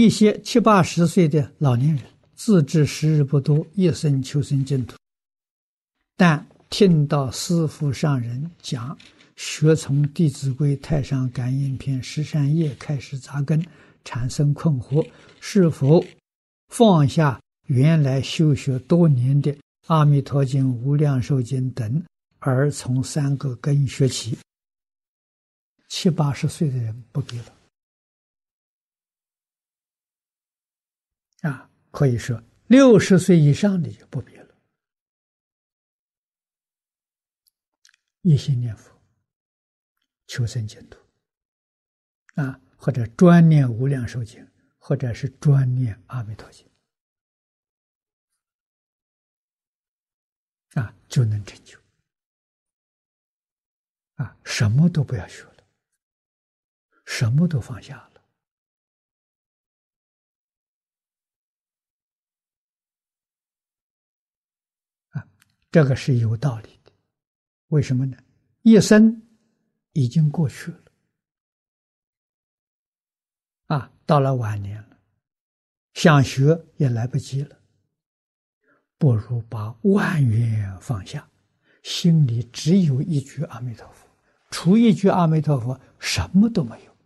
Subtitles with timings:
[0.00, 2.04] 一些七八十岁的老年人，
[2.36, 4.96] 自知时日不多，一生求生净土，
[6.16, 8.96] 但听到师父上人讲，
[9.34, 13.60] 学从《弟子规》《太上感应篇》十善业开始扎根，
[14.04, 15.04] 产生困惑，
[15.40, 16.04] 是否
[16.68, 19.52] 放下原来修学多年的
[19.88, 22.00] 《阿弥陀经》《无量寿经》等，
[22.38, 24.38] 而从三个根学起？
[25.88, 27.57] 七八十岁的人不必了。
[31.42, 34.54] 啊，可以说六十岁以上的就不必了。
[38.22, 39.00] 一心念佛，
[40.26, 40.98] 求生净土，
[42.34, 44.46] 啊，或者专念无量寿经，
[44.78, 46.68] 或者是专念阿弥陀经，
[50.74, 51.78] 啊，就能成就。
[54.16, 55.64] 啊，什么都不要学了，
[57.06, 58.07] 什么都放下
[65.70, 66.92] 这个是有道理的，
[67.68, 68.16] 为什么呢？
[68.62, 69.22] 一生
[69.92, 70.82] 已经过去了，
[73.66, 74.98] 啊，到了晚年了，
[75.94, 77.58] 想学也来不及了，
[78.96, 81.28] 不如把万缘放下，
[81.82, 84.06] 心里只有一句阿弥陀佛，
[84.50, 86.96] 除一句阿弥陀佛，什么都没有，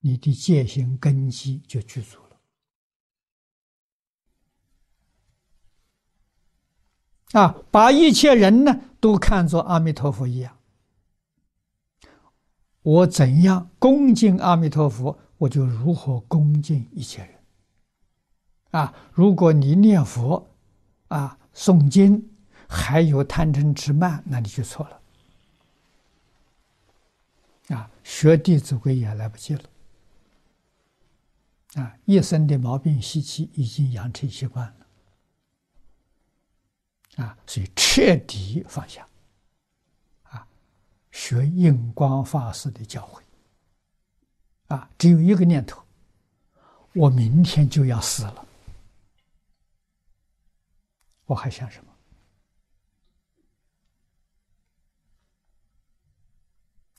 [0.00, 2.27] 你的戒心根基就具足了。
[7.32, 10.56] 啊，把一切人呢都看作阿弥陀佛一样。
[12.82, 17.34] 我怎样恭敬阿弥陀佛，我就如何恭敬一切人。
[18.70, 20.48] 啊，如果你念佛，
[21.08, 22.30] 啊，诵经
[22.66, 25.00] 还有贪嗔痴慢，那你就错了。
[27.76, 29.62] 啊，学《弟子规》也来不及了。
[31.74, 34.77] 啊，一生的毛病习气已经养成习惯了。
[37.18, 39.04] 啊，所以彻底放下，
[40.22, 40.46] 啊，
[41.10, 43.20] 学印光法师的教诲，
[44.74, 45.82] 啊，只有一个念头，
[46.94, 48.46] 我明天就要死了，
[51.26, 51.88] 我还想什么？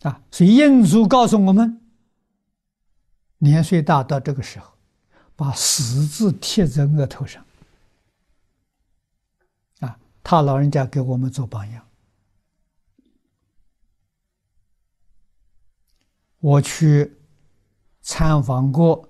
[0.10, 1.82] 啊，所以印祖告诉我们，
[3.38, 4.74] 年岁大到这个时候，
[5.38, 7.46] 把死字贴在额头上。
[9.80, 9.98] 啊
[10.30, 11.90] 他老人家给我们做榜样。
[16.38, 17.18] 我去
[18.02, 19.10] 参访过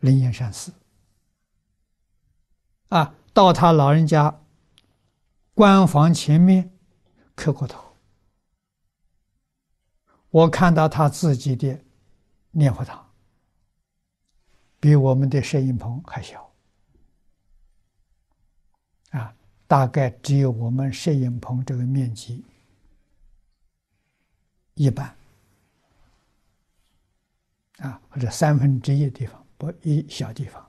[0.00, 0.74] 灵岩山寺，
[2.90, 4.42] 啊，到他老人家
[5.54, 6.70] 关房前面
[7.34, 7.82] 磕过头，
[10.28, 11.82] 我看到他自己的
[12.50, 13.10] 念佛堂，
[14.78, 16.52] 比我们的摄影棚还小，
[19.12, 19.34] 啊。
[19.68, 22.42] 大概只有我们摄影棚这个面积
[24.72, 25.14] 一半
[27.76, 30.66] 啊，或者三分之一地方，不一小地方。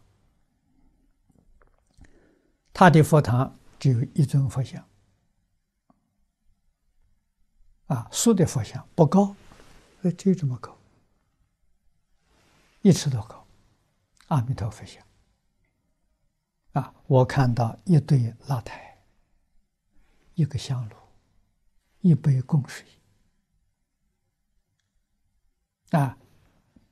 [2.74, 4.86] 他的佛堂只有一尊佛像，
[7.88, 9.34] 啊，塑的佛像不高，
[10.02, 10.78] 呃，就这么高，
[12.82, 13.48] 一尺多高，
[14.28, 15.02] 阿弥陀佛像。
[16.74, 18.89] 啊，我看到一堆蜡台。
[20.40, 20.96] 一个香炉，
[22.00, 22.86] 一杯供水，
[25.90, 26.18] 啊，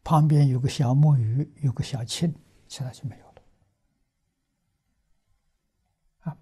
[0.03, 2.33] 旁边有个小木鱼，有个小磬，
[2.67, 3.41] 其他就没有了。
[6.23, 6.37] 啊，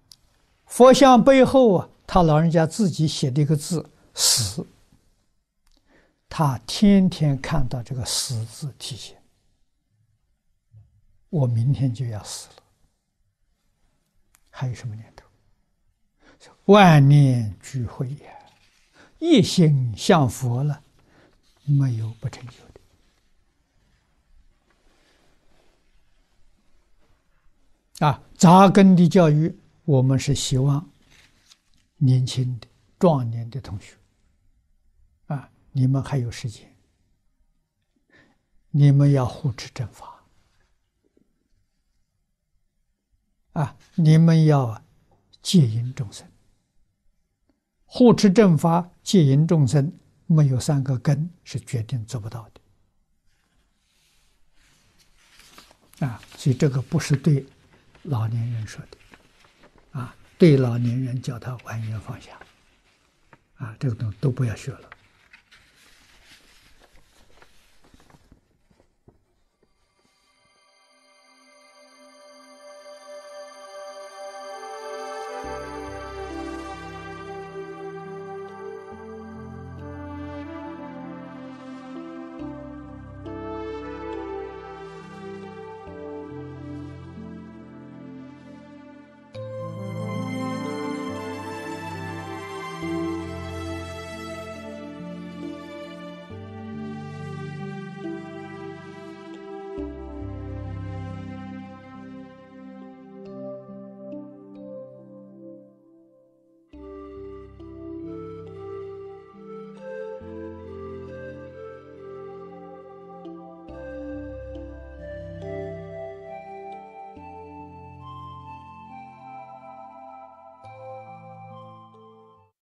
[0.66, 4.66] 佛像背后啊，他老人家自己写的一个字“死”，
[6.28, 9.16] 他天天看到这个“死”字提醒，
[11.30, 12.62] 我明天就要死了，
[14.50, 15.24] 还有什么念头？
[16.66, 18.32] 万念俱灰呀，
[19.18, 20.82] 一心向佛了，
[21.64, 22.52] 没有不成就
[28.00, 28.06] 的。
[28.06, 30.90] 啊，扎根的教育，我们是希望
[31.98, 32.66] 年轻的、
[32.98, 33.94] 壮年的同学，
[35.28, 36.76] 啊，你们还有时间，
[38.70, 40.24] 你们要护持正法，
[43.52, 44.82] 啊，你们要
[45.40, 46.28] 戒引众生。
[47.86, 49.92] 护持正法，戒淫众生，
[50.26, 52.48] 没有三个根是决定做不到
[55.98, 56.06] 的。
[56.06, 57.46] 啊，所以这个不是对
[58.02, 58.98] 老年人说的，
[59.98, 62.38] 啊，对老年人叫他完全放下，
[63.56, 64.90] 啊，这个都都不要学了。